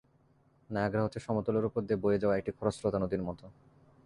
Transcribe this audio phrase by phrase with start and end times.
[0.69, 3.45] Niagara হচ্ছে সমতলের ওপর দিয়ে বয়ে যাওয়া একটি খরস্রোতা নদীর মতো।